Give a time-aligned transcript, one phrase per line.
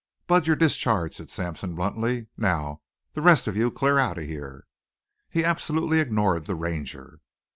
[0.25, 2.25] "Bud, you're discharged," said Sampson bluntly.
[2.35, 2.81] "Now,
[3.13, 4.65] the rest of you clear out of here."
[5.29, 7.19] He absolutely ignored the Ranger.